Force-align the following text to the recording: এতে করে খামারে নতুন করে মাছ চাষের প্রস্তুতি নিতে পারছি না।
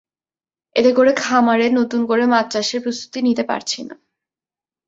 এতে 0.75 0.91
করে 0.93 1.11
খামারে 1.17 1.67
নতুন 1.79 2.01
করে 2.05 2.23
মাছ 2.25 2.45
চাষের 2.53 2.79
প্রস্তুতি 2.83 3.19
নিতে 3.27 3.43
পারছি 3.43 3.79
না। 3.83 3.95